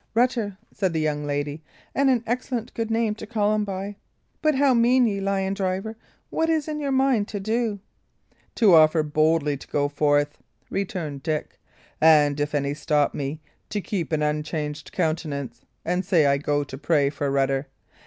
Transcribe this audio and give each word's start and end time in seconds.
"Rutter," 0.15 0.57
said 0.73 0.93
the 0.93 0.99
young 0.99 1.25
lady; 1.27 1.61
"and 1.93 2.09
an 2.09 2.23
excellent 2.25 2.73
good 2.73 2.89
name 2.89 3.13
to 3.13 3.27
call 3.27 3.53
him 3.53 3.63
by. 3.63 3.97
But 4.41 4.55
how 4.55 4.73
mean 4.73 5.05
ye, 5.05 5.21
lion 5.21 5.53
driver? 5.53 5.95
What 6.31 6.49
is 6.49 6.67
in 6.67 6.79
your 6.79 6.91
mind 6.91 7.27
to 7.27 7.39
do?" 7.39 7.79
"To 8.55 8.73
offer 8.73 9.03
boldly 9.03 9.57
to 9.57 9.67
go 9.67 9.87
forth," 9.89 10.39
returned 10.71 11.21
Dick; 11.21 11.59
"and 12.01 12.39
if 12.39 12.55
any 12.55 12.73
stop 12.73 13.13
me, 13.13 13.41
to 13.69 13.79
keep 13.79 14.11
an 14.11 14.23
unchanged 14.23 14.91
countenance, 14.91 15.61
and 15.85 16.03
say 16.03 16.25
I 16.25 16.39
go 16.39 16.63
to 16.63 16.77
pray 16.79 17.11
for 17.11 17.29
Rutter. 17.29 17.67